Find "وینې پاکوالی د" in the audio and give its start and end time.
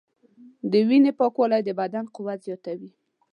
0.87-1.69